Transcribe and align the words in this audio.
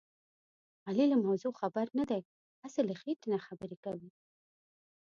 علي 0.87 1.05
له 1.11 1.17
موضوع 1.25 1.53
خبر 1.61 1.85
نه 1.99 2.03
دی. 2.09 2.21
هسې 2.63 2.81
له 2.89 2.93
خېټې 3.01 3.27
نه 3.33 3.39
خبرې 3.47 3.77
کوي. 3.85 4.09